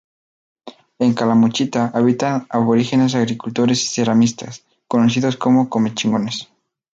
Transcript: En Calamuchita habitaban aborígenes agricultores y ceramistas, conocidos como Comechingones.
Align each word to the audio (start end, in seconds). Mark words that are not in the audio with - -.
En 0.97 1.13
Calamuchita 1.13 1.91
habitaban 1.93 2.47
aborígenes 2.49 3.13
agricultores 3.13 3.83
y 3.83 3.87
ceramistas, 3.89 4.65
conocidos 4.87 5.37
como 5.37 5.69
Comechingones. 5.69 6.47